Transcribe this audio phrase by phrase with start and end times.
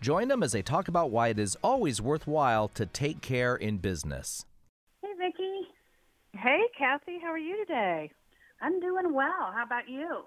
[0.00, 3.78] Join them as they talk about why it is always worthwhile to take care in
[3.78, 4.44] business.
[5.02, 5.68] Hey, Vicki.
[6.34, 7.18] Hey, Kathy.
[7.20, 8.10] How are you today?
[8.60, 9.52] I'm doing well.
[9.54, 10.24] How about you?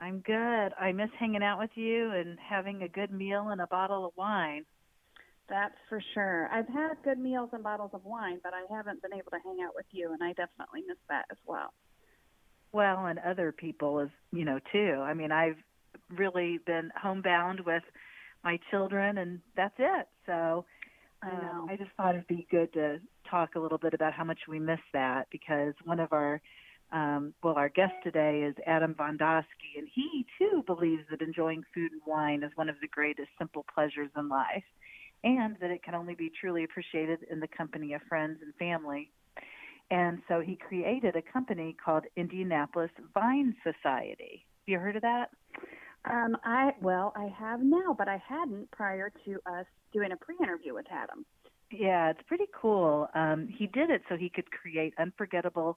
[0.00, 0.72] I'm good.
[0.78, 4.12] I miss hanging out with you and having a good meal and a bottle of
[4.16, 4.64] wine.
[5.48, 6.48] That's for sure.
[6.52, 9.58] I've had good meals and bottles of wine, but I haven't been able to hang
[9.64, 11.72] out with you, and I definitely miss that as well.
[12.72, 15.00] Well, and other people as you know too.
[15.00, 15.56] I mean, I've
[16.10, 17.84] really been homebound with
[18.46, 20.06] my children, and that's it.
[20.24, 20.64] So
[21.22, 24.22] um, I, I just thought it'd be good to talk a little bit about how
[24.22, 26.40] much we miss that because one of our
[26.92, 31.90] um, well, our guest today is Adam Vondosky, and he too believes that enjoying food
[31.90, 34.62] and wine is one of the greatest simple pleasures in life,
[35.24, 39.10] and that it can only be truly appreciated in the company of friends and family.
[39.90, 44.46] And so he created a company called Indianapolis Vine Society.
[44.60, 45.30] Have you heard of that?
[46.08, 50.74] Um, I well, I have now, but I hadn't prior to us doing a pre-interview
[50.74, 51.24] with Adam.
[51.70, 53.08] Yeah, it's pretty cool.
[53.14, 55.76] Um, he did it so he could create unforgettable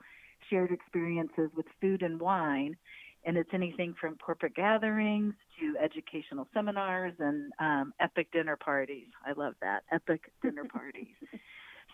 [0.49, 2.75] shared experiences with food and wine,
[3.25, 9.07] and it's anything from corporate gatherings to educational seminars and um, epic dinner parties.
[9.25, 11.07] I love that epic dinner parties.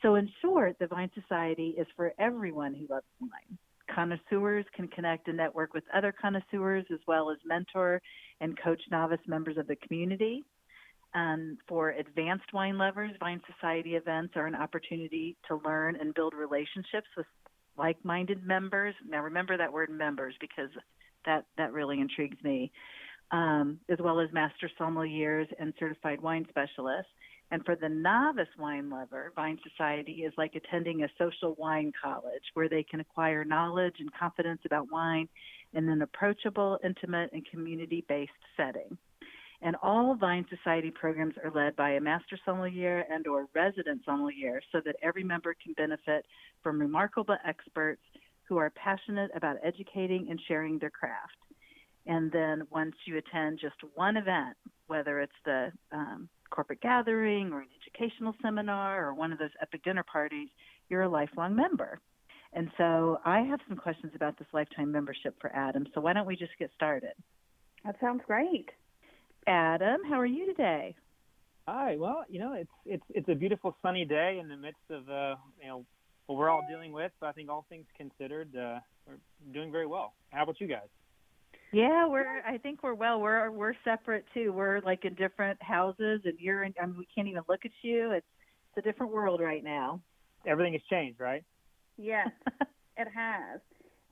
[0.02, 3.58] So, in short, the Vine Society is for everyone who loves wine.
[3.96, 8.02] Connoisseurs can connect and network with other connoisseurs as well as mentor
[8.42, 10.44] and coach novice members of the community.
[11.14, 16.34] And for advanced wine lovers, Vine Society events are an opportunity to learn and build
[16.34, 17.26] relationships with
[17.78, 18.94] like minded members.
[19.08, 20.70] Now, remember that word members because
[21.26, 22.72] that, that really intrigues me,
[23.32, 27.12] um, as well as master sommeliers and certified wine specialists.
[27.56, 32.44] And for the novice wine lover, Vine Society is like attending a social wine college
[32.54, 35.30] where they can acquire knowledge and confidence about wine
[35.72, 38.98] in an approachable, intimate, and community based setting.
[39.62, 44.60] And all Vine Society programs are led by a master sommelier and or resident sommelier
[44.74, 46.26] so that every member can benefit
[46.62, 48.02] from remarkable experts
[48.50, 51.38] who are passionate about educating and sharing their craft.
[52.06, 54.58] And then once you attend just one event,
[54.88, 59.84] whether it's the um, corporate gathering or an educational seminar or one of those epic
[59.84, 60.50] dinner parties,
[60.90, 62.00] you're a lifelong member.
[62.54, 65.88] And so I have some questions about this lifetime membership for Adam.
[65.94, 67.14] So why don't we just get started?
[67.84, 68.70] That sounds great.
[69.46, 70.96] Adam, how are you today?
[71.68, 71.98] Hi.
[71.98, 75.36] Well, you know, it's it's it's a beautiful sunny day in the midst of uh,
[75.62, 75.86] you know
[76.28, 77.12] what we're all dealing with.
[77.20, 79.18] But I think all things considered, uh, we're
[79.54, 80.14] doing very well.
[80.30, 80.88] How about you guys?
[81.76, 82.42] Yeah, we're.
[82.48, 83.20] I think we're well.
[83.20, 84.54] We're we're separate too.
[84.54, 86.64] We're like in different houses, and you're.
[86.64, 88.12] In, I mean, we can't even look at you.
[88.12, 88.26] It's
[88.70, 90.00] it's a different world right now.
[90.48, 91.44] Everything has changed, right?
[91.98, 92.30] Yes,
[92.98, 93.60] it has.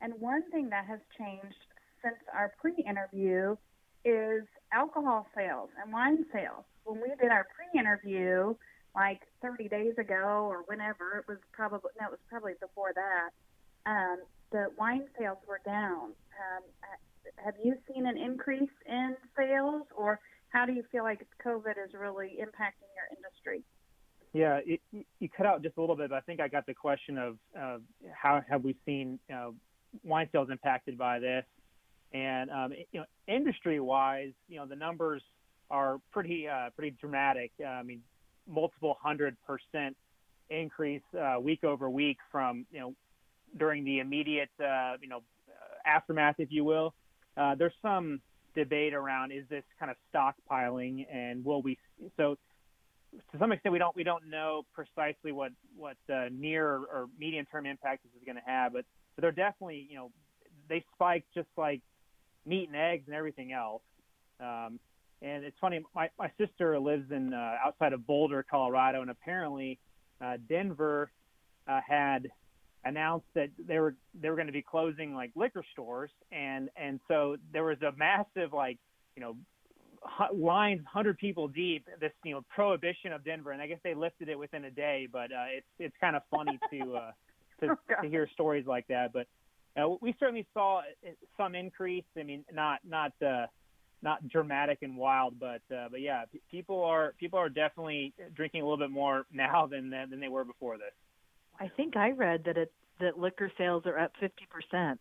[0.01, 1.55] And one thing that has changed
[2.03, 3.55] since our pre-interview
[4.03, 4.43] is
[4.73, 6.65] alcohol sales and wine sales.
[6.83, 8.55] When we did our pre-interview,
[8.93, 13.29] like 30 days ago or whenever, it was probably no, it was probably before that.
[13.89, 14.17] Um,
[14.51, 16.11] the wine sales were down.
[16.35, 16.63] Um,
[17.37, 21.93] have you seen an increase in sales, or how do you feel like COVID is
[21.93, 23.63] really impacting your industry?
[24.33, 24.81] Yeah, it,
[25.19, 27.37] you cut out just a little bit, but I think I got the question of
[27.59, 27.77] uh,
[28.13, 29.51] how have we seen uh,
[30.03, 31.45] wine sales impacted by this,
[32.13, 35.21] and um, you know, industry-wise, you know, the numbers
[35.69, 37.51] are pretty uh, pretty dramatic.
[37.63, 38.01] Uh, I mean,
[38.47, 39.95] multiple hundred percent
[40.49, 42.95] increase uh, week over week from you know
[43.57, 45.21] during the immediate uh, you know
[45.85, 46.93] aftermath, if you will,
[47.37, 48.21] uh, there's some
[48.55, 51.77] debate around is this kind of stockpiling and will we
[52.17, 52.37] so
[53.31, 57.45] to some extent we don't we don't know precisely what what uh, near or medium
[57.51, 58.85] term impact this is going to have but,
[59.15, 60.11] but they're definitely you know
[60.69, 61.81] they spike just like
[62.45, 63.81] meat and eggs and everything else.
[64.39, 64.79] Um,
[65.21, 69.79] and it's funny my my sister lives in uh, outside of Boulder Colorado and apparently
[70.21, 71.11] uh, Denver
[71.67, 72.29] uh, had
[72.85, 76.99] announced that they were they were going to be closing like liquor stores and and
[77.07, 78.77] so there was a massive like
[79.15, 79.35] you know
[80.33, 84.27] lines 100 people deep this you know prohibition of Denver and I guess they lifted
[84.29, 87.11] it within a day but uh, it's it's kind of funny to uh,
[87.61, 89.27] to, oh, to hear stories like that but
[89.75, 93.45] uh, we certainly saw uh, some increase I mean not not uh,
[94.03, 98.61] not dramatic and wild, but uh, but yeah, p- people are people are definitely drinking
[98.61, 100.93] a little bit more now than than they were before this.
[101.59, 104.99] I think I read that it that liquor sales are up fifty percent.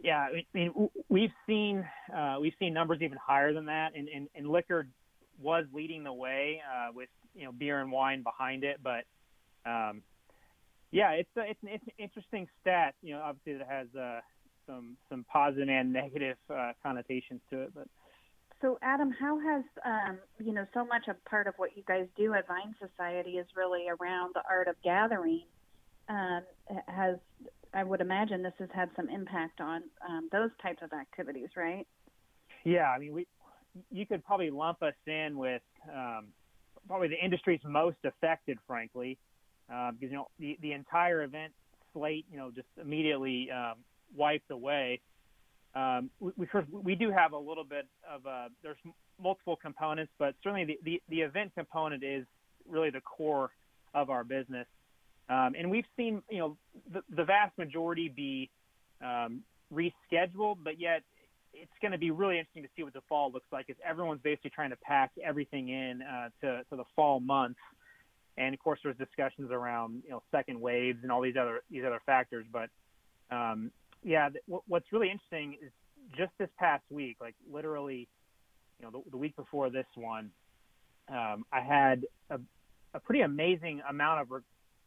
[0.00, 1.84] Yeah, I mean we've seen
[2.14, 4.86] uh, we've seen numbers even higher than that, and, and, and liquor
[5.40, 9.04] was leading the way uh, with you know beer and wine behind it, but
[9.68, 10.02] um,
[10.90, 12.94] yeah, it's a, it's an, it's an interesting stat.
[13.02, 14.20] You know, obviously it has uh,
[14.66, 17.88] some some positive and negative uh, connotations to it, but
[18.62, 22.06] so, Adam, how has um, you know so much of part of what you guys
[22.16, 25.42] do at Vine Society is really around the art of gathering?
[26.08, 26.42] Um,
[26.88, 27.16] has
[27.74, 31.86] I would imagine this has had some impact on um, those types of activities, right?
[32.64, 33.26] Yeah, I mean, we
[33.90, 35.62] you could probably lump us in with
[35.92, 36.28] um,
[36.86, 39.18] probably the industry's most affected, frankly,
[39.72, 41.52] uh, because you know the the entire event
[41.92, 43.74] slate, you know, just immediately um,
[44.16, 45.00] wiped away
[45.76, 48.78] um, we, we, we do have a little bit of a, there's
[49.22, 52.24] multiple components, but certainly the, the, the event component is
[52.66, 53.50] really the core
[53.92, 54.66] of our business.
[55.28, 56.56] Um, and we've seen, you know,
[56.92, 58.50] the, the vast majority be
[59.02, 59.42] um,
[59.72, 61.02] rescheduled, but yet
[61.52, 64.20] it's going to be really interesting to see what the fall looks like as everyone's
[64.22, 67.58] basically trying to pack everything in uh, to, to the fall months.
[68.36, 71.84] And of course, there's discussions around, you know, second waves and all these other, these
[71.84, 72.44] other factors.
[72.52, 72.68] But
[73.30, 73.70] um,
[74.04, 75.72] yeah, what's really interesting is
[76.16, 78.06] just this past week, like literally,
[78.78, 80.30] you know, the, the week before this one,
[81.08, 82.38] um, I had a,
[82.94, 84.40] a pretty amazing amount of re-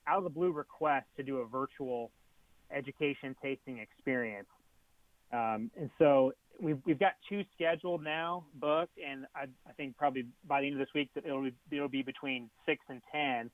[0.10, 2.12] out of the blue request to do a virtual
[2.76, 4.48] education tasting experience.
[5.32, 10.26] Um, and so we've, we've got two scheduled now booked, and I, I think probably
[10.48, 13.52] by the end of this week that it'll be, it'll be between six and ten,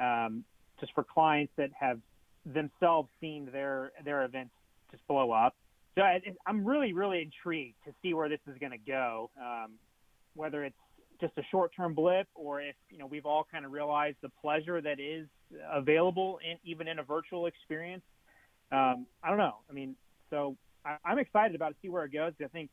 [0.00, 0.44] um,
[0.80, 2.00] just for clients that have
[2.44, 4.52] themselves seen their their events
[4.90, 5.54] just blow up.
[5.94, 9.30] So I, am really, really intrigued to see where this is going to go.
[9.40, 9.72] Um,
[10.34, 10.74] whether it's
[11.22, 14.80] just a short-term blip, or if you know we've all kind of realized the pleasure
[14.80, 15.26] that is
[15.72, 18.02] available in even in a virtual experience.
[18.72, 19.56] Um, I don't know.
[19.70, 19.94] I mean,
[20.30, 22.32] so I, am excited about to see where it goes.
[22.42, 22.70] I think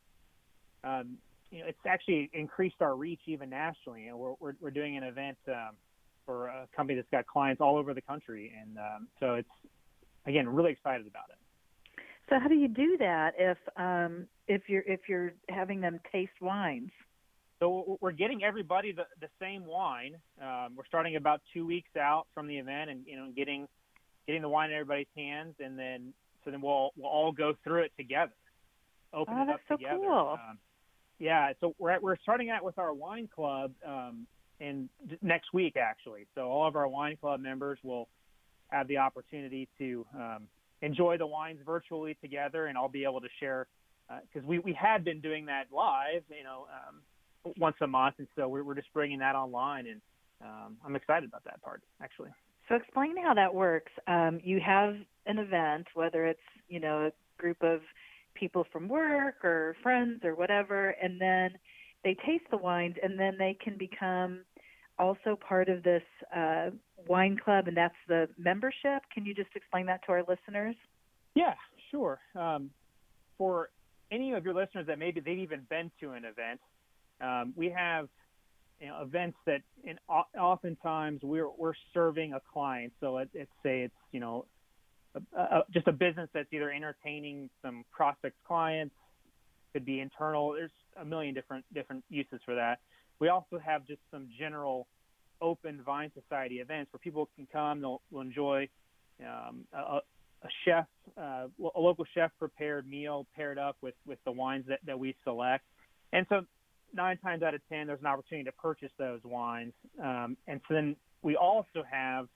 [0.82, 1.18] um,
[1.50, 4.02] you know it's actually increased our reach even nationally.
[4.04, 5.76] You know, we're we're, we're doing an event um,
[6.26, 9.48] for a company that's got clients all over the country, and um, so it's
[10.26, 11.36] again really excited about it.
[12.28, 16.40] So how do you do that if um, if you're if you're having them taste
[16.40, 16.90] wines?
[17.60, 20.16] So we're getting everybody the, the same wine.
[20.40, 23.68] Um, we're starting about two weeks out from the event, and you know, getting
[24.26, 27.82] getting the wine in everybody's hands, and then so then we'll we'll all go through
[27.82, 28.32] it together.
[29.12, 29.98] Open oh, it up so together.
[29.98, 30.38] Cool.
[30.40, 30.58] Um,
[31.18, 34.26] yeah, so we're at, we're starting out with our wine club um,
[34.58, 34.88] in
[35.20, 36.26] next week actually.
[36.34, 38.08] So all of our wine club members will
[38.68, 40.48] have the opportunity to um,
[40.80, 43.66] enjoy the wines virtually together, and I'll be able to share
[44.08, 47.02] because uh, we we had been doing that live, you know, um,
[47.56, 50.00] once a month, and so we're, we're just bringing that online, and
[50.42, 52.30] um, I'm excited about that part actually.
[52.68, 53.92] So explain how that works.
[54.06, 54.94] Um, you have
[55.26, 57.80] an event, whether it's you know a group of
[58.34, 61.50] people from work or friends or whatever, and then
[62.04, 64.40] they taste the wines, and then they can become
[64.98, 66.02] also part of this
[66.34, 66.70] uh,
[67.08, 69.02] wine club, and that's the membership.
[69.12, 70.76] Can you just explain that to our listeners?
[71.34, 71.54] Yeah,
[71.90, 72.18] sure.
[72.34, 72.70] Um,
[73.38, 73.70] for
[74.12, 76.60] any of your listeners that maybe they've even been to an event,
[77.20, 78.08] um, we have
[78.80, 82.92] you know, events that, in, oftentimes we're we're serving a client.
[83.00, 84.46] So let, us say it's you know
[85.14, 88.94] a, a, just a business that's either entertaining some prospect clients,
[89.72, 90.52] could be internal.
[90.52, 92.80] There's a million different different uses for that.
[93.18, 94.86] We also have just some general
[95.40, 98.68] open Vine Society events where people can come, they'll, they'll enjoy
[99.20, 99.98] um, a,
[100.42, 100.86] a, chef,
[101.18, 105.14] uh, a local chef prepared meal paired up with, with the wines that, that we
[105.24, 105.64] select.
[106.12, 106.42] And so
[106.94, 109.72] nine times out of ten, there's an opportunity to purchase those wines.
[110.02, 112.26] Um, and so then we also have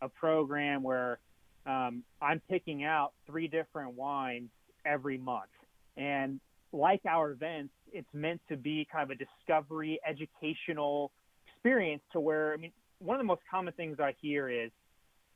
[0.00, 1.18] a program where
[1.66, 4.50] um, I'm picking out three different wines
[4.84, 5.50] every month.
[5.96, 6.40] And
[6.72, 11.12] like our events, it's meant to be kind of a discovery, educational
[11.46, 14.70] experience to where I mean, one of the most common things I hear is,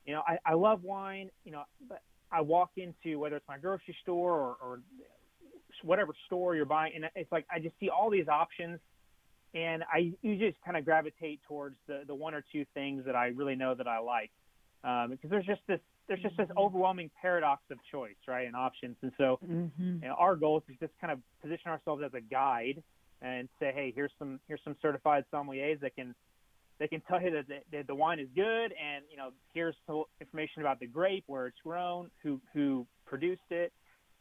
[0.05, 3.57] you know, I, I love wine, you know, but I walk into whether it's my
[3.57, 4.79] grocery store or, or
[5.83, 8.79] whatever store you're buying, and it's like I just see all these options,
[9.53, 13.15] and I usually just kind of gravitate towards the the one or two things that
[13.15, 14.31] I really know that I like,
[14.83, 16.57] um, because there's just this there's just this mm-hmm.
[16.57, 18.95] overwhelming paradox of choice, right, and options.
[19.01, 19.83] And so, mm-hmm.
[20.01, 22.81] you know, our goal is to just kind of position ourselves as a guide
[23.21, 26.15] and say, hey, here's some here's some certified sommeliers that can
[26.79, 29.75] they can tell you that the, that the wine is good, and you know, here's
[30.21, 33.73] information about the grape, where it's grown, who who produced it,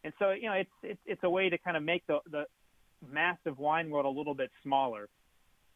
[0.07, 2.45] and so you know, it's it's it's a way to kind of make the the
[3.13, 5.09] massive wine world a little bit smaller.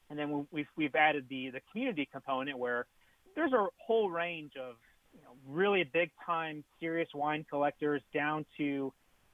[0.08, 2.86] And then we've we've added the the community component where
[3.34, 4.76] there's a whole range of
[5.12, 8.92] you know really big time serious wine collectors down to you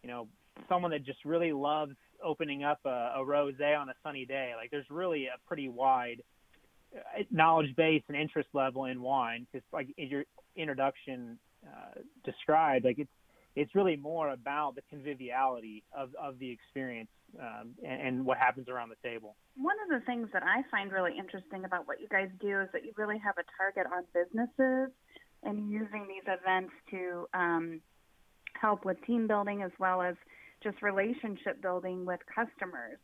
[0.08, 0.28] know
[0.66, 4.54] someone that just really loves opening up a, a rosé on a sunny day.
[4.56, 6.22] Like there's really a pretty wide
[6.96, 10.24] uh, knowledge base and interest level in wine because like your
[10.56, 13.10] introduction uh, described, like it's
[13.56, 17.08] it's really more about the conviviality of, of the experience
[17.40, 19.34] um, and, and, what happens around the table.
[19.56, 22.68] One of the things that I find really interesting about what you guys do is
[22.72, 24.94] that you really have a target on businesses
[25.42, 27.80] and using these events to um,
[28.60, 30.14] help with team building as well as
[30.62, 32.98] just relationship building with customers.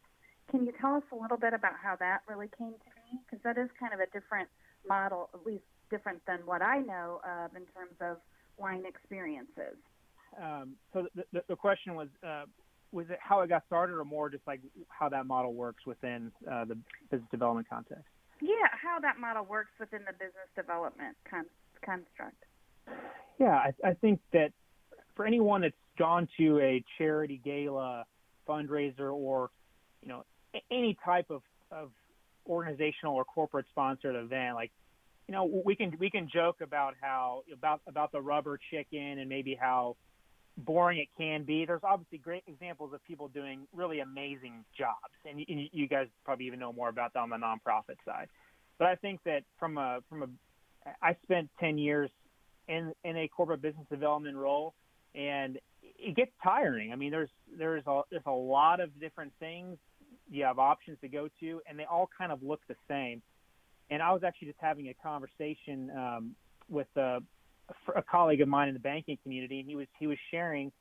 [0.51, 3.19] Can you tell us a little bit about how that really came to be?
[3.25, 4.49] Because that is kind of a different
[4.87, 8.19] model, at least different than what I know of in terms of
[8.57, 9.77] wine experiences.
[10.41, 12.45] Um, so the, the, the, question was, uh,
[12.91, 16.31] was it how it got started, or more just like how that model works within
[16.51, 16.77] uh, the
[17.11, 18.05] business development context?
[18.41, 21.47] Yeah, how that model works within the business development con-
[21.85, 22.37] construct.
[23.39, 24.53] Yeah, I, I think that
[25.15, 28.05] for anyone that's gone to a charity gala,
[28.49, 29.51] fundraiser, or
[30.03, 30.25] you know
[30.71, 31.91] any type of, of
[32.47, 34.71] organizational or corporate sponsored event, like
[35.29, 39.29] you know we can we can joke about how about about the rubber chicken and
[39.29, 39.97] maybe how
[40.57, 41.65] boring it can be.
[41.65, 46.47] There's obviously great examples of people doing really amazing jobs, and you, you guys probably
[46.47, 48.29] even know more about that on the nonprofit side.
[48.79, 50.27] But I think that from a from a
[51.01, 52.11] I spent 10 years
[52.69, 54.75] in in a corporate business development role,
[55.15, 56.93] and it gets tiring.
[56.93, 59.79] I mean, there's there's a there's a lot of different things
[60.31, 63.23] you have options to go to, and they all kind of look the same.
[63.91, 66.35] And I was actually just having a conversation um,
[66.69, 67.19] with a,
[67.95, 70.73] a colleague of mine in the banking community, and he was he was sharing.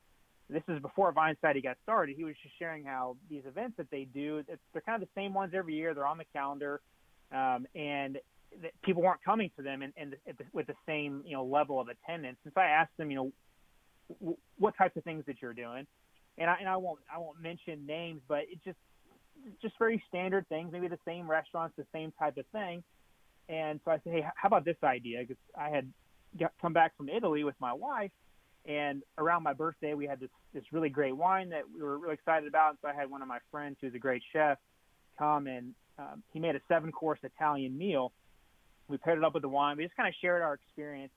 [0.50, 2.16] This is before VineSociety got started.
[2.16, 5.32] He was just sharing how these events that they do, they're kind of the same
[5.32, 5.94] ones every year.
[5.94, 6.82] They're on the calendar,
[7.32, 8.18] um, and
[8.84, 11.88] people weren't coming to them and, and the, with the same you know level of
[11.88, 12.36] attendance.
[12.44, 15.86] And so I asked them, you know, what types of things that you're doing.
[16.38, 18.78] And I, and I won't I won't mention names, but it's just
[19.60, 22.82] just very standard things, maybe the same restaurants, the same type of thing.
[23.48, 25.20] And so I said, hey, how about this idea?
[25.20, 25.92] Because I had
[26.38, 28.10] got, come back from Italy with my wife,
[28.66, 32.14] and around my birthday we had this this really great wine that we were really
[32.14, 32.70] excited about.
[32.70, 34.58] And so I had one of my friends who's a great chef
[35.18, 38.12] come and um, he made a seven course Italian meal.
[38.88, 39.76] We paired it up with the wine.
[39.76, 41.12] We just kind of shared our experience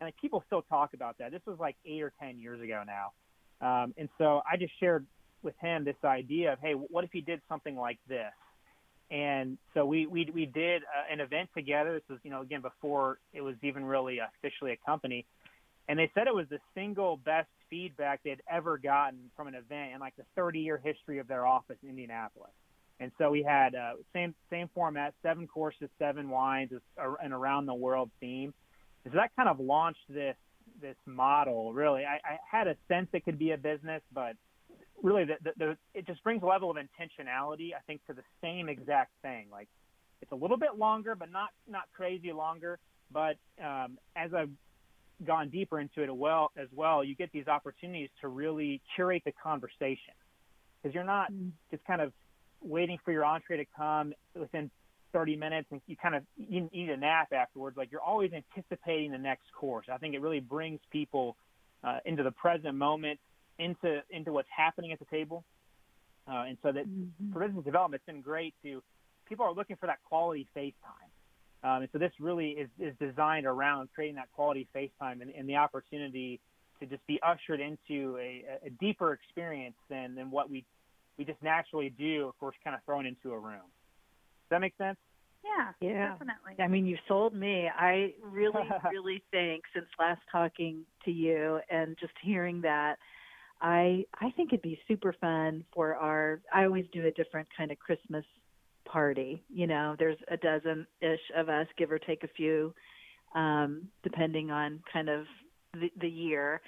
[0.00, 1.30] and like people still talk about that.
[1.30, 3.12] This was like eight or ten years ago now,
[3.60, 5.06] um, and so I just shared
[5.42, 8.32] with him this idea of, hey, what if he did something like this?
[9.14, 11.94] And so we we we did uh, an event together.
[11.94, 15.24] This was you know again before it was even really officially a company,
[15.88, 19.92] and they said it was the single best feedback they'd ever gotten from an event
[19.94, 22.50] in like the 30 year history of their office in Indianapolis.
[22.98, 26.72] And so we had uh, same same format, seven courses, seven wines,
[27.22, 28.52] an around the world theme
[29.04, 30.36] so that kind of launched this
[30.80, 31.72] this model.
[31.72, 34.36] Really, I, I had a sense it could be a business, but
[35.02, 37.70] really, the, the, the, it just brings a level of intentionality.
[37.74, 39.46] I think to the same exact thing.
[39.50, 39.68] Like
[40.22, 42.78] it's a little bit longer, but not not crazy longer.
[43.10, 44.50] But um, as I've
[45.24, 49.32] gone deeper into it well, as well, you get these opportunities to really curate the
[49.32, 50.14] conversation
[50.82, 51.50] because you're not mm.
[51.70, 52.12] just kind of
[52.60, 54.70] waiting for your entree to come within
[55.12, 57.76] 30 minutes and you kind of you need a nap afterwards.
[57.76, 59.86] Like you're always anticipating the next course.
[59.92, 61.36] I think it really brings people
[61.84, 63.20] uh, into the present moment,
[63.58, 65.44] into into what's happening at the table.
[66.26, 67.32] Uh, and so that mm-hmm.
[67.32, 68.82] for business development, it's been great to
[69.28, 71.10] people are looking for that quality face time.
[71.64, 75.30] Um, and so this really is, is designed around creating that quality face time and,
[75.30, 76.40] and the opportunity
[76.80, 80.64] to just be ushered into a, a deeper experience than, than what we
[81.16, 84.76] we just naturally do, of course, kind of thrown into a room Does that make
[84.76, 84.98] sense?
[85.44, 86.54] Yeah, yeah, definitely.
[86.58, 87.68] I mean, you sold me.
[87.68, 92.96] I really, really think since last talking to you and just hearing that,
[93.64, 96.40] I I think it'd be super fun for our.
[96.52, 98.24] I always do a different kind of Christmas
[98.84, 99.42] party.
[99.48, 102.74] You know, there's a dozen ish of us, give or take a few,
[103.34, 105.24] um, depending on kind of
[105.72, 106.60] the, the year.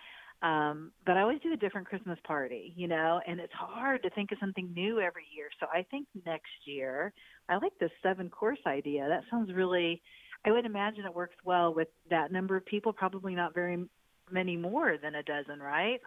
[0.43, 4.11] Um, but I always do a different Christmas party, you know, and it's hard to
[4.11, 5.49] think of something new every year.
[5.61, 7.13] So I think next year,
[7.49, 9.07] I like this seven course idea.
[9.07, 10.03] That sounds really,
[10.47, 13.85] I would imagine it works well with that number of people, probably not very
[14.31, 16.01] many more than a dozen, right?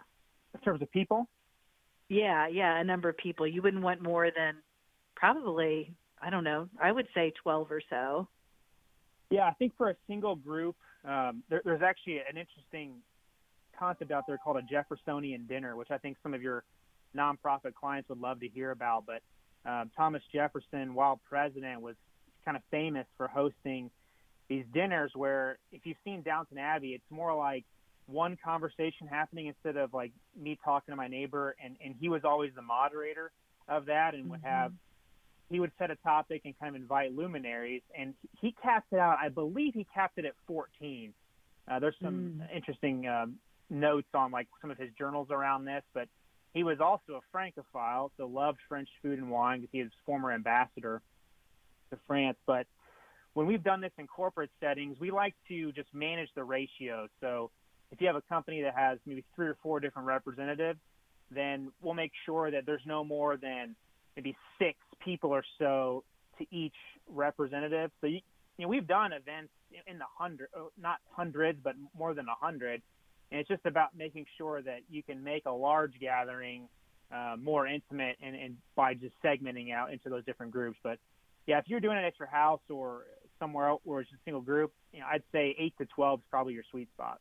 [0.54, 1.28] In terms of people?
[2.08, 3.46] Yeah, yeah, a number of people.
[3.46, 4.56] You wouldn't want more than
[5.14, 8.26] probably, I don't know, I would say 12 or so.
[9.30, 12.94] Yeah, I think for a single group, um, there, there's actually an interesting
[13.78, 16.64] concept out there called a Jeffersonian dinner, which I think some of your
[17.16, 19.04] nonprofit clients would love to hear about.
[19.06, 19.22] But
[19.64, 21.96] Um, Thomas Jefferson, while president, was
[22.44, 23.90] kind of famous for hosting
[24.48, 27.64] these dinners where, if you've seen Downton Abbey, it's more like
[28.10, 32.22] one conversation happening instead of like me talking to my neighbor, and and he was
[32.24, 33.30] always the moderator
[33.68, 34.72] of that, and would have
[35.50, 39.18] he would set a topic and kind of invite luminaries, and he capped it out.
[39.20, 41.12] I believe he capped it at 14.
[41.68, 42.56] Uh, there's some mm.
[42.56, 43.36] interesting um,
[43.68, 46.08] notes on like some of his journals around this, but
[46.54, 50.32] he was also a Francophile, so loved French food and wine because he was former
[50.32, 51.02] ambassador
[51.90, 52.38] to France.
[52.46, 52.66] But
[53.34, 57.08] when we've done this in corporate settings, we like to just manage the ratio.
[57.20, 57.50] So
[57.92, 60.78] if you have a company that has maybe three or four different representatives,
[61.30, 63.74] then we'll make sure that there's no more than
[64.16, 66.04] maybe six people or so
[66.38, 66.74] to each
[67.08, 67.90] representative.
[68.00, 68.20] So you,
[68.56, 69.52] you know, we've done events
[69.86, 70.48] in the hundred,
[70.80, 72.82] not hundreds, but more than a hundred,
[73.30, 76.68] and it's just about making sure that you can make a large gathering
[77.14, 80.78] uh, more intimate and, and by just segmenting out into those different groups.
[80.82, 80.98] But
[81.46, 83.04] yeah, if you're doing it at your house or
[83.38, 86.26] somewhere else where it's a single group, you know, I'd say eight to twelve is
[86.30, 87.20] probably your sweet spot.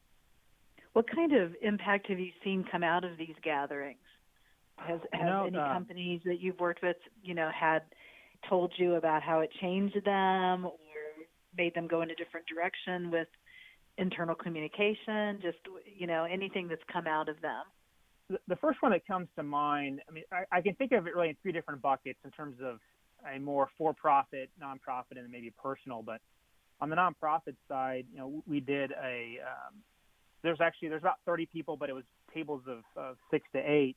[0.93, 3.99] What kind of impact have you seen come out of these gatherings?
[4.77, 7.81] Has no, any uh, companies that you've worked with, you know, had
[8.47, 10.71] told you about how it changed them or
[11.57, 13.27] made them go in a different direction with
[13.97, 15.39] internal communication?
[15.41, 15.57] Just
[15.97, 17.63] you know, anything that's come out of them.
[18.47, 21.15] The first one that comes to mind, I mean, I, I can think of it
[21.15, 22.79] really in three different buckets in terms of
[23.31, 26.03] a more for-profit, nonprofit, and maybe personal.
[26.03, 26.21] But
[26.79, 29.39] on the nonprofit side, you know, we did a.
[29.43, 29.75] Um,
[30.43, 32.03] there's actually there's about 30 people, but it was
[32.33, 33.95] tables of, of six to eight,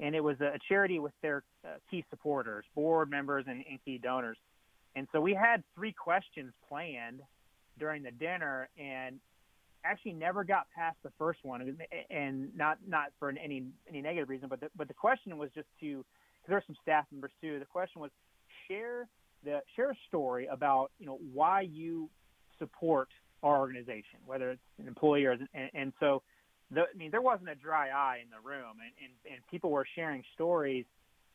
[0.00, 3.98] and it was a charity with their uh, key supporters, board members, and, and key
[3.98, 4.38] donors.
[4.94, 7.20] And so we had three questions planned
[7.78, 9.20] during the dinner, and
[9.84, 11.76] actually never got past the first one,
[12.10, 15.68] and not not for any any negative reason, but the, but the question was just
[15.80, 16.04] to
[16.46, 17.58] there were some staff members too.
[17.58, 18.10] The question was
[18.68, 19.08] share
[19.44, 22.08] the share a story about you know why you
[22.58, 23.08] support
[23.42, 26.22] our organization, whether it's an employee or and, and so
[26.70, 29.70] the, I mean there wasn't a dry eye in the room, and and, and people
[29.70, 30.84] were sharing stories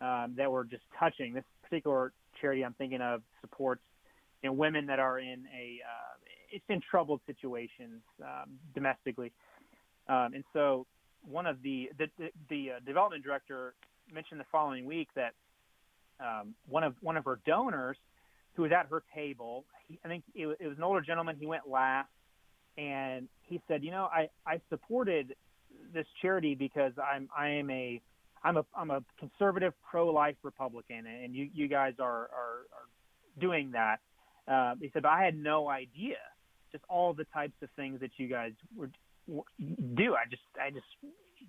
[0.01, 1.33] um, that were just touching.
[1.33, 3.81] This particular charity I'm thinking of supports
[4.41, 6.15] you know women that are in a uh,
[6.51, 9.31] it's in troubled situations um, domestically,
[10.07, 10.85] um, and so
[11.27, 13.73] one of the the, the, the uh, development director
[14.13, 15.33] mentioned the following week that
[16.19, 17.97] um, one of one of her donors
[18.55, 19.65] who was at her table.
[19.87, 21.37] He, I think it, it was an older gentleman.
[21.39, 22.09] He went last,
[22.77, 25.35] and he said, "You know, I I supported
[25.93, 28.01] this charity because I'm I am a
[28.43, 32.87] I'm a I'm a conservative pro-life Republican, and you you guys are are, are
[33.39, 33.99] doing that."
[34.47, 36.17] Uh, he said, "But I had no idea
[36.71, 38.53] just all the types of things that you guys
[39.27, 40.15] do.
[40.15, 40.85] I just I just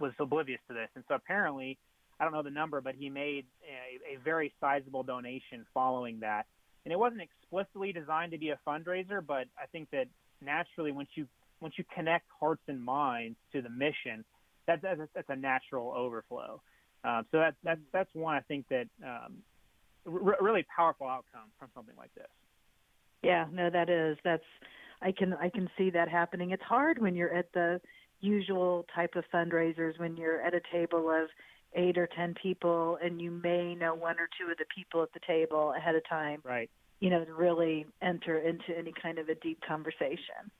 [0.01, 1.79] was oblivious to this, and so apparently."
[2.21, 6.47] I don't know the number, but he made a, a very sizable donation following that.
[6.85, 10.07] And it wasn't explicitly designed to be a fundraiser, but I think that
[10.41, 11.27] naturally, once you
[11.61, 14.25] once you connect hearts and minds to the mission,
[14.67, 16.61] that's that's, that's a natural overflow.
[17.05, 19.37] Um, so that that's that's one I think that um,
[20.07, 22.29] r- really powerful outcome from something like this.
[23.23, 24.43] Yeah, no, that is that's
[25.01, 26.51] I can I can see that happening.
[26.51, 27.81] It's hard when you're at the
[28.21, 31.29] usual type of fundraisers when you're at a table of
[31.75, 35.13] eight or ten people and you may know one or two of the people at
[35.13, 36.71] the table ahead of time right.
[37.01, 40.51] you know to really enter into any kind of a deep conversation.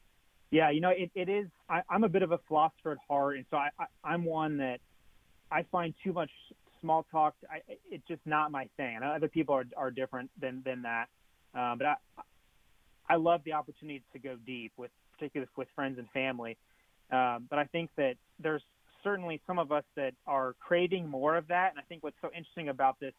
[0.51, 3.37] Yeah you know it, it is I, i'm a bit of a philosopher at heart
[3.37, 4.81] and so I, I i'm one that
[5.51, 6.31] i find too much
[6.83, 7.35] small talk.
[7.51, 11.07] I, it's just not my thing and other people are are different than than that.
[11.55, 11.95] Uh, but i
[13.09, 16.59] i love the opportunity to go deep with particularly with friends and family.
[17.11, 18.63] Um, but i think that there's
[19.03, 21.71] certainly some of us that are craving more of that.
[21.71, 23.15] And I think what's so interesting about this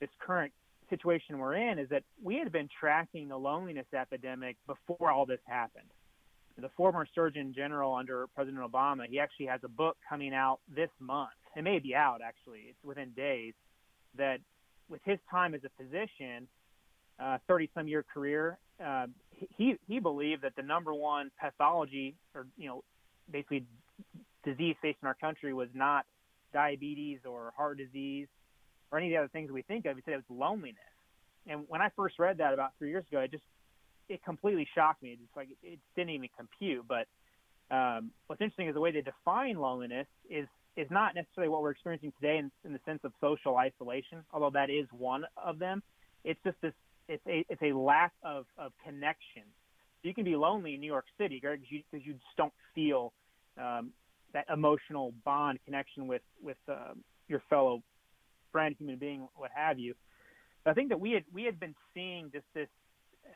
[0.00, 0.52] this current
[0.88, 5.40] situation we're in is that we had been tracking the loneliness epidemic before all this
[5.46, 5.86] happened.
[6.58, 10.90] The former Surgeon General under President Obama, he actually has a book coming out this
[10.98, 11.30] month.
[11.56, 13.54] It may be out actually; it's within days.
[14.18, 14.40] That
[14.88, 16.48] with his time as a physician,
[17.46, 19.06] thirty uh, some year career, uh,
[19.56, 22.84] he he believed that the number one pathology, or you know,
[23.30, 23.64] basically
[24.44, 26.06] disease facing our country was not
[26.52, 28.28] diabetes or heart disease
[28.90, 29.96] or any of the other things we think of.
[29.96, 30.76] He said it was loneliness.
[31.46, 33.44] And when I first read that about three years ago, it just
[34.08, 35.16] it completely shocked me.
[35.22, 36.84] It's like it didn't even compute.
[36.88, 37.06] But
[37.74, 41.72] um, what's interesting is the way they define loneliness is is not necessarily what we're
[41.72, 45.82] experiencing today in, in the sense of social isolation, although that is one of them.
[46.24, 46.72] It's just this.
[47.08, 49.42] It's a it's a lack of of connection.
[50.02, 53.12] You can be lonely in New York City, because you, you just don't feel
[53.58, 53.90] um,
[54.32, 56.94] that emotional bond connection with with uh,
[57.28, 57.82] your fellow
[58.52, 59.94] friend, human being, what have you.
[60.66, 62.68] I think that we had we had been seeing just this,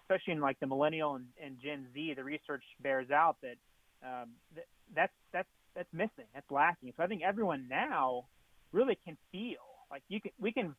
[0.00, 2.14] especially in like the millennial and, and Gen Z.
[2.14, 3.56] The research bears out that
[4.04, 6.26] um, that that's that's that's missing.
[6.34, 6.92] That's lacking.
[6.96, 8.24] So I think everyone now
[8.72, 10.74] really can feel like you can we can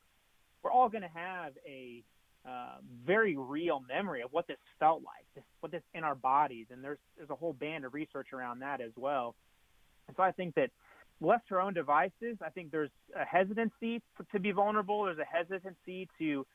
[0.62, 2.04] we're all going to have a
[2.48, 6.68] uh, very real memory of what this felt like, this, what this in our bodies,
[6.72, 9.36] and there's there's a whole band of research around that as well.
[10.08, 10.70] And so I think that
[11.22, 15.04] left to our own devices, I think there's a hesitancy to be vulnerable.
[15.06, 16.46] There's a hesitancy to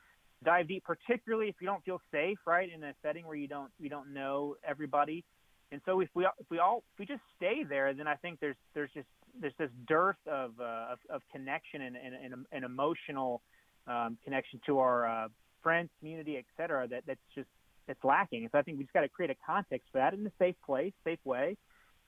[0.44, 3.70] dive deep, particularly if you don't feel safe, right, in a setting where you don't
[3.78, 5.24] you don't know everybody.
[5.72, 8.40] And so if we if we all if we just stay there, then I think
[8.40, 9.08] there's there's just
[9.40, 13.42] there's this dearth of uh, of, of connection and and, and, and emotional
[13.86, 15.28] um, connection to our uh,
[15.62, 16.88] friends, community, et cetera.
[16.88, 17.48] That that's just
[17.88, 18.42] it's lacking.
[18.42, 20.32] And so I think we just got to create a context for that in a
[20.38, 21.56] safe place, safe way.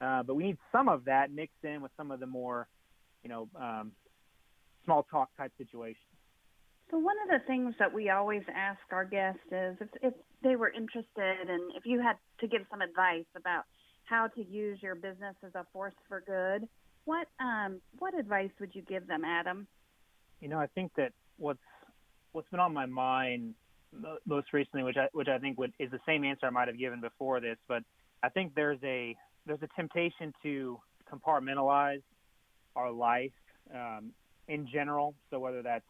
[0.02, 2.66] Uh, but we need some of that mixed in with some of the more,
[3.22, 3.92] you know, um,
[4.84, 5.96] small talk type situations.
[6.90, 10.56] So one of the things that we always ask our guests is if, if they
[10.56, 13.64] were interested and if you had to give some advice about
[14.04, 16.68] how to use your business as a force for good,
[17.04, 19.66] what um, what advice would you give them, Adam?
[20.40, 21.58] You know, I think that what's
[22.32, 23.54] what's been on my mind
[24.26, 26.78] most recently, which I which I think would is the same answer I might have
[26.78, 27.82] given before this, but
[28.22, 30.78] I think there's a there's a temptation to
[31.12, 32.02] compartmentalize
[32.76, 33.32] our life
[33.74, 34.12] um,
[34.48, 35.14] in general.
[35.30, 35.84] So whether that's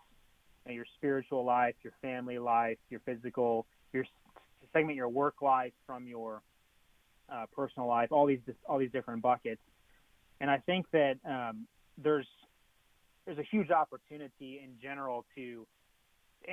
[0.64, 4.04] you know, your spiritual life, your family life, your physical, your
[4.72, 6.42] segment your work life from your
[7.32, 9.60] uh, personal life, all these all these different buckets.
[10.40, 11.66] And I think that um,
[12.02, 12.26] there's
[13.26, 15.66] there's a huge opportunity in general to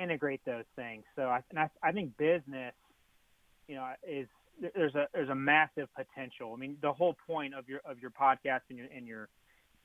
[0.00, 1.04] integrate those things.
[1.16, 2.74] So I, and I, I think business,
[3.66, 4.28] you know, is
[4.74, 6.52] there's a there's a massive potential.
[6.54, 9.28] I mean, the whole point of your of your podcast and your and your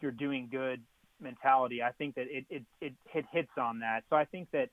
[0.02, 0.82] your doing good
[1.20, 4.04] mentality, I think that it, it it it hits on that.
[4.10, 4.70] So I think that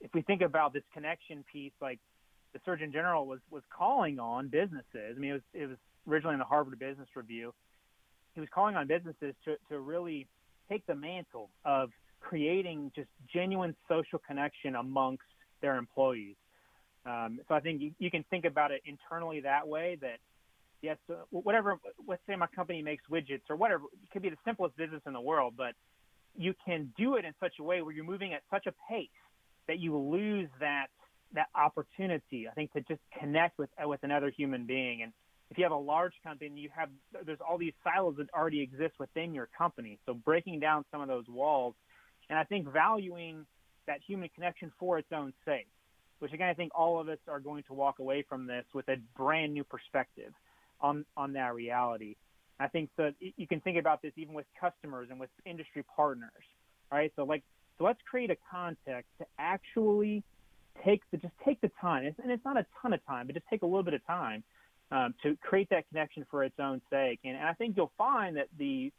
[0.00, 1.98] if we think about this connection piece, like
[2.52, 5.16] the Surgeon General was was calling on businesses.
[5.16, 7.54] I mean, it was it was originally in the Harvard Business Review.
[8.34, 10.26] He was calling on businesses to to really
[10.68, 15.24] take the mantle of creating just genuine social connection amongst
[15.60, 16.36] their employees.
[17.04, 19.98] Um, so I think you, you, can think about it internally that way.
[20.00, 20.18] That
[20.82, 21.78] yes, uh, whatever.
[22.06, 23.84] Let's say my company makes widgets or whatever.
[24.02, 25.74] It could be the simplest business in the world, but
[26.36, 29.08] you can do it in such a way where you're moving at such a pace
[29.66, 30.86] that you lose that
[31.34, 32.46] that opportunity.
[32.48, 35.02] I think to just connect with with another human being.
[35.02, 35.12] And
[35.50, 36.88] if you have a large company, you have
[37.26, 39.98] there's all these silos that already exist within your company.
[40.06, 41.74] So breaking down some of those walls,
[42.30, 43.44] and I think valuing
[43.88, 45.66] that human connection for its own sake
[46.22, 48.88] which again, I think all of us are going to walk away from this with
[48.88, 50.32] a brand new perspective
[50.80, 52.14] on, on that reality.
[52.60, 56.30] I think that you can think about this even with customers and with industry partners,
[56.92, 57.12] right?
[57.16, 57.42] So like,
[57.76, 60.22] so let's create a context to actually
[60.84, 63.46] take the, just take the time, and it's not a ton of time, but just
[63.50, 64.44] take a little bit of time
[64.92, 67.18] um, to create that connection for its own sake.
[67.24, 68.92] And, and I think you'll find that the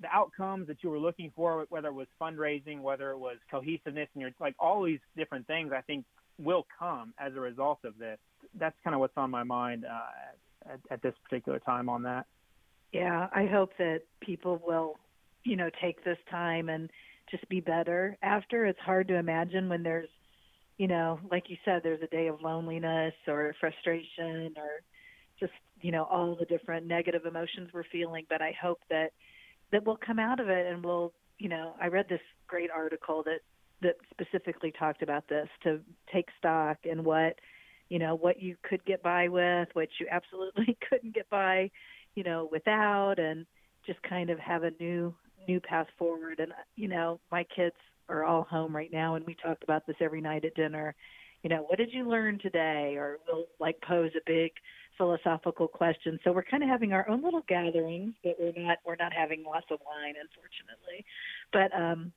[0.00, 4.08] the outcomes that you were looking for, whether it was fundraising, whether it was cohesiveness,
[4.14, 6.06] and your like all these different things, I think
[6.38, 8.18] will come as a result of this.
[8.58, 12.26] That's kind of what's on my mind uh, at, at this particular time on that.
[12.92, 14.98] Yeah, I hope that people will,
[15.44, 16.90] you know, take this time and
[17.30, 18.66] just be better after.
[18.66, 20.08] It's hard to imagine when there's,
[20.76, 24.82] you know, like you said, there's a day of loneliness or frustration or
[25.40, 28.26] just, you know, all the different negative emotions we're feeling.
[28.28, 29.12] But I hope that
[29.72, 33.22] that we'll come out of it and we'll, you know, I read this great article
[33.24, 33.40] that
[33.82, 35.80] that specifically talked about this to
[36.12, 37.38] take stock in what
[37.88, 41.70] you know what you could get by with what you absolutely couldn't get by
[42.14, 43.46] you know without and
[43.86, 45.14] just kind of have a new
[45.48, 46.40] new path forward.
[46.40, 47.76] And you know my kids
[48.08, 50.94] are all home right now and we talk about this every night at dinner.
[51.42, 52.94] You know what did you learn today?
[52.96, 54.52] Or we'll like pose a big
[54.98, 56.18] philosophical question.
[56.22, 59.42] So we're kind of having our own little gatherings but we're not we're not having
[59.44, 61.04] lots of wine unfortunately.
[61.52, 62.12] But um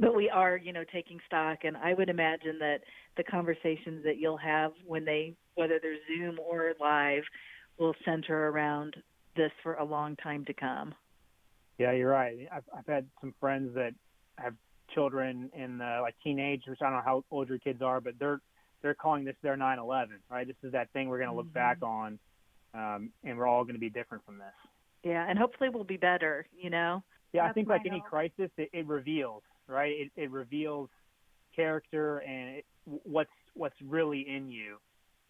[0.00, 2.80] but we are, you know, taking stock, and I would imagine that
[3.16, 7.22] the conversations that you'll have when they, whether they're Zoom or live,
[7.78, 8.96] will center around
[9.36, 10.94] this for a long time to come.
[11.78, 12.48] Yeah, you're right.
[12.52, 13.92] I've, I've had some friends that
[14.38, 14.54] have
[14.94, 18.14] children in the like teenage, which I don't know how old your kids are, but
[18.18, 18.40] they're
[18.82, 20.06] they're calling this their 9/11.
[20.30, 20.46] Right?
[20.46, 21.54] This is that thing we're going to look mm-hmm.
[21.54, 22.18] back on,
[22.74, 24.46] um, and we're all going to be different from this.
[25.04, 26.46] Yeah, and hopefully we'll be better.
[26.58, 27.02] You know.
[27.32, 29.92] Yeah, That's I think like any crisis, it, it reveals right?
[29.92, 30.88] It, it reveals
[31.54, 34.76] character and it, what's what's really in you.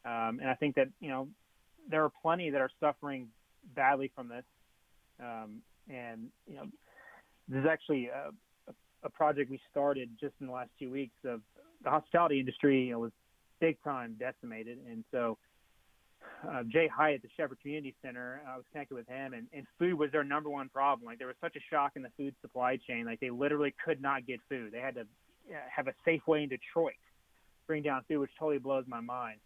[0.04, 1.28] Um, and I think that you know
[1.90, 3.28] there are plenty that are suffering
[3.74, 4.44] badly from this.
[5.20, 6.66] Um, and you know,
[7.48, 8.32] this is actually a,
[9.02, 11.40] a project we started just in the last two weeks of
[11.84, 13.12] the hospitality industry you know, was
[13.60, 15.38] big time decimated, and so
[16.48, 19.94] uh, Jay Height, the Shepherd Community Center, I was connected with him, and, and food
[19.94, 21.06] was their number one problem.
[21.06, 24.00] Like there was such a shock in the food supply chain, like they literally could
[24.00, 24.72] not get food.
[24.72, 26.94] They had to uh, have a Safeway in Detroit
[27.66, 29.38] bring down food, which totally blows my mind.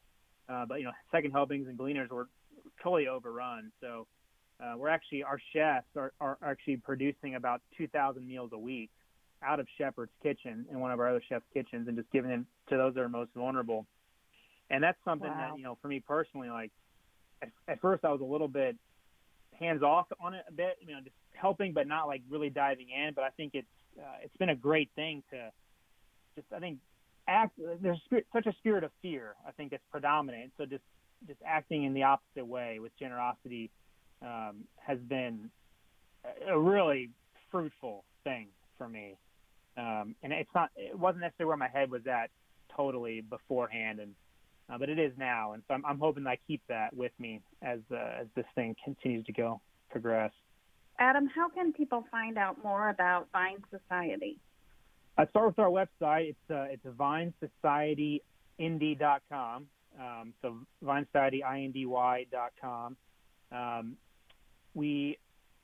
[0.48, 2.28] Uh, but you know, second helpings and gleaners were
[2.82, 3.70] totally overrun.
[3.80, 4.06] So
[4.62, 8.90] uh, we're actually our chefs are, are actually producing about 2,000 meals a week
[9.42, 12.46] out of Shepherd's kitchen in one of our other chefs' kitchens, and just giving them
[12.68, 13.86] to those that are most vulnerable.
[14.70, 15.50] And that's something wow.
[15.50, 16.70] that you know, for me personally, like
[17.42, 18.76] at, at first I was a little bit
[19.58, 22.88] hands off on it a bit, you know, just helping but not like really diving
[22.90, 23.12] in.
[23.14, 23.66] But I think it's
[23.98, 25.50] uh, it's been a great thing to
[26.36, 26.78] just I think
[27.28, 27.58] act.
[27.82, 30.52] There's spirit, such a spirit of fear I think that's predominant.
[30.56, 30.84] So just
[31.26, 33.70] just acting in the opposite way with generosity
[34.22, 35.50] um, has been
[36.48, 37.10] a really
[37.50, 39.16] fruitful thing for me.
[39.76, 42.30] Um, and it's not it wasn't necessarily where my head was at
[42.74, 44.14] totally beforehand and
[44.70, 47.42] uh, but it is now, and so I'm, I'm hoping I keep that with me
[47.62, 50.30] as uh, as this thing continues to go progress.
[50.98, 54.38] Adam, how can people find out more about Vine Society?
[55.16, 56.28] I start with our website.
[56.30, 59.66] It's uh, it's vinesocietyindy.com.
[59.98, 62.96] Um, so vinesocietyindy.com.
[63.52, 63.96] Um,
[64.74, 65.18] we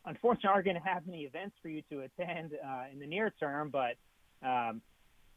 [0.04, 3.32] unfortunately aren't going to have any events for you to attend uh, in the near
[3.38, 3.94] term, but
[4.46, 4.82] um,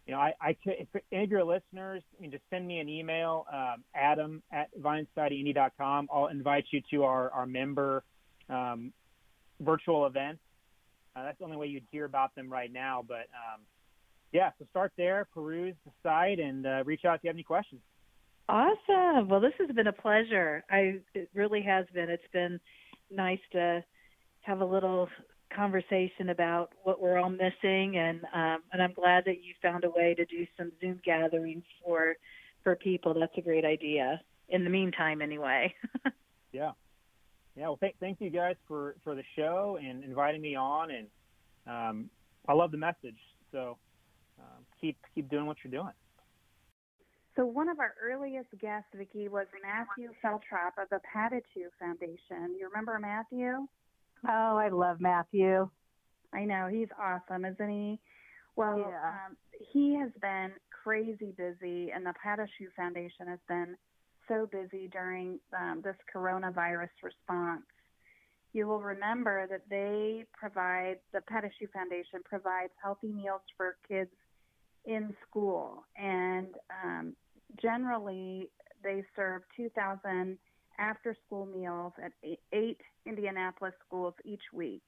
[0.09, 2.79] you know, I, I could, if any of your listeners, I mean, just send me
[2.79, 6.09] an email, um, Adam at vinesocietyindy.com.
[6.11, 8.03] I'll invite you to our, our member
[8.49, 8.91] um,
[9.59, 10.39] virtual events.
[11.15, 13.05] Uh, that's the only way you'd hear about them right now.
[13.07, 13.61] But um,
[14.31, 17.43] yeah, so start there, peruse the site, and uh, reach out if you have any
[17.43, 17.81] questions.
[18.47, 19.29] Awesome.
[19.29, 20.63] Well, this has been a pleasure.
[20.71, 22.09] I it really has been.
[22.09, 22.59] It's been
[23.11, 23.83] nice to
[24.41, 25.07] have a little
[25.55, 29.89] conversation about what we're all missing, and um, and I'm glad that you found a
[29.89, 32.15] way to do some Zoom gatherings for
[32.63, 33.13] for people.
[33.13, 34.21] That's a great idea.
[34.49, 35.73] In the meantime, anyway.
[36.51, 36.71] yeah,
[37.55, 37.67] yeah.
[37.67, 41.07] Well, th- thank you guys for for the show and inviting me on, and
[41.67, 42.09] um,
[42.47, 43.19] I love the message.
[43.51, 43.77] So
[44.39, 45.93] um, keep keep doing what you're doing.
[47.35, 52.55] So one of our earliest guests, Vicki, was Matthew Feltrop of the Patachou Foundation.
[52.59, 53.67] You remember Matthew?
[54.27, 55.69] Oh, I love Matthew.
[56.33, 57.99] I know he's awesome, isn't he?
[58.55, 58.85] Well, yeah.
[58.85, 59.37] um,
[59.71, 60.51] he has been
[60.83, 63.75] crazy busy, and the Patachou Foundation has been
[64.27, 67.63] so busy during um, this coronavirus response.
[68.53, 74.11] You will remember that they provide the Patachou Foundation provides healthy meals for kids
[74.85, 76.47] in school, and
[76.83, 77.15] um,
[77.61, 78.49] generally
[78.83, 80.37] they serve 2,000
[80.79, 82.11] after school meals at
[82.53, 84.83] eight Indianapolis schools each week.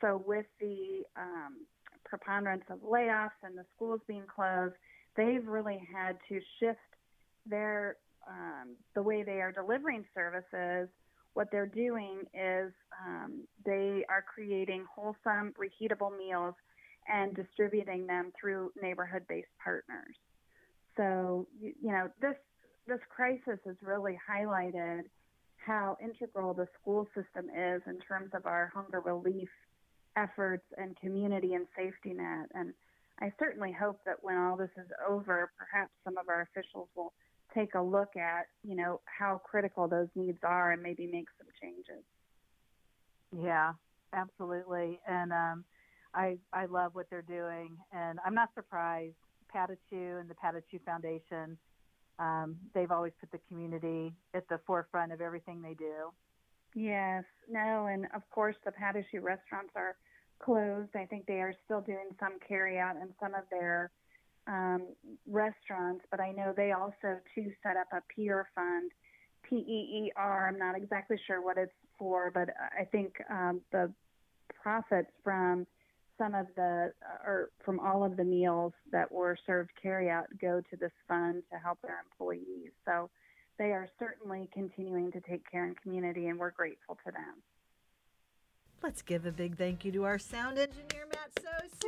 [0.00, 1.66] So, with the um,
[2.04, 4.74] preponderance of layoffs and the schools being closed,
[5.16, 6.78] they've really had to shift
[7.46, 7.96] their
[8.28, 10.88] um, the way they are delivering services.
[11.34, 12.72] What they're doing is
[13.06, 16.54] um, they are creating wholesome, reheatable meals
[17.08, 20.16] and distributing them through neighborhood-based partners.
[20.96, 22.34] So, you, you know, this
[22.86, 25.02] this crisis has really highlighted
[25.64, 29.48] how integral the school system is in terms of our hunger relief
[30.16, 32.48] efforts and community and safety net.
[32.54, 32.72] And
[33.20, 37.12] I certainly hope that when all this is over, perhaps some of our officials will
[37.54, 41.48] take a look at, you know, how critical those needs are and maybe make some
[41.60, 42.04] changes.
[43.36, 43.72] Yeah,
[44.12, 45.00] absolutely.
[45.06, 45.64] And um,
[46.14, 49.14] I I love what they're doing, and I'm not surprised.
[49.54, 51.58] Patachou and the Patachou Foundation
[52.20, 56.12] um, they've always put the community at the forefront of everything they do.
[56.74, 59.96] Yes, no, and of course the Patachou restaurants are
[60.38, 60.94] closed.
[60.94, 63.90] I think they are still doing some carry out in some of their
[64.46, 64.82] um,
[65.26, 68.92] restaurants, but I know they also too set up a peer fund,
[69.42, 70.48] P E E R.
[70.48, 73.92] I'm not exactly sure what it's for, but I think um, the
[74.62, 75.66] profits from
[76.20, 76.92] some of the
[77.24, 81.42] or from all of the meals that were served carry out go to this fund
[81.50, 82.72] to help their employees.
[82.84, 83.08] So
[83.58, 87.42] they are certainly continuing to take care in community and we're grateful to them.
[88.82, 91.86] Let's give a big thank you to our sound engineer Matt Sosi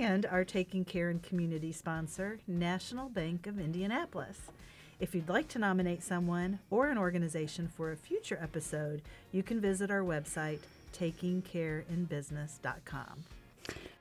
[0.00, 4.38] and our Taking Care in Community sponsor, National Bank of Indianapolis.
[5.00, 9.60] If you'd like to nominate someone or an organization for a future episode, you can
[9.60, 10.60] visit our website
[10.92, 13.24] takingcareinbusiness.com.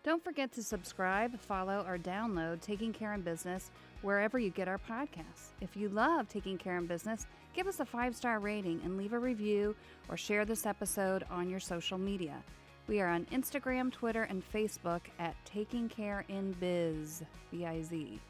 [0.04, 3.72] Don't forget to subscribe, follow, or download Taking Care in Business
[4.02, 5.50] wherever you get our podcasts.
[5.60, 9.12] If you love Taking Care in Business, give us a five star rating and leave
[9.14, 9.76] a review
[10.08, 12.42] or share this episode on your social media.
[12.88, 18.22] We are on Instagram, Twitter, and Facebook at Taking Care in Biz, B I Z.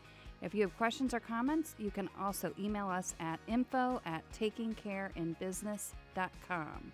[0.42, 6.92] If you have questions or comments, you can also email us at info at takingcareinbusiness.com.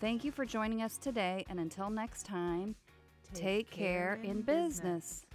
[0.00, 2.76] Thank you for joining us today, and until next time,
[3.34, 5.25] take, care, in business.